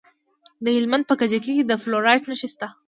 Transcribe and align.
د 0.63 0.65
هلمند 0.75 1.03
په 1.07 1.15
کجکي 1.19 1.51
کې 1.57 1.63
د 1.67 1.71
فلورایټ 1.81 2.23
نښې 2.29 2.47
شته. 2.53 2.67